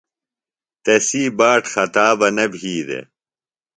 تسی 0.83 1.23
باٹ 1.37 1.61
خطا 1.73 2.07
بہ 2.19 2.27
نہ 2.35 2.45
بھی 2.53 2.73
دےۡ 2.87 3.05